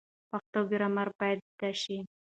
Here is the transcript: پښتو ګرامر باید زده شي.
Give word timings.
پښتو 0.29 0.59
ګرامر 0.71 1.07
باید 1.19 1.39
زده 1.51 1.69
شي. 1.81 1.97